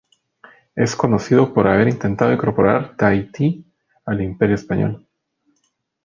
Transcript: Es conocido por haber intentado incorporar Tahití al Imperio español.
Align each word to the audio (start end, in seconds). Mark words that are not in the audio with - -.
Es 0.75 0.95
conocido 0.95 1.53
por 1.53 1.67
haber 1.67 1.87
intentado 1.87 2.33
incorporar 2.33 2.97
Tahití 2.97 3.63
al 4.03 4.23
Imperio 4.23 4.55
español. 4.55 5.05